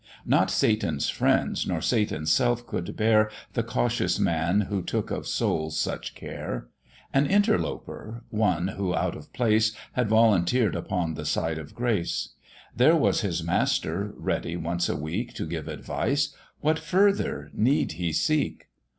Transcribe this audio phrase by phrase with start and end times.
[0.25, 5.77] Not Satan's friends, nor Satan's self could bear, The cautious man who took of souls
[5.79, 6.69] such care;
[7.13, 12.29] An interloper, one who, out of place, Had volunteered upon the side of grace:
[12.75, 18.11] There was his master ready once a week To give advice; what further need he
[18.11, 18.69] seek?